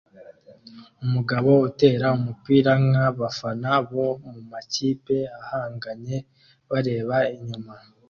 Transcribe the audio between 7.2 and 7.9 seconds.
inyuma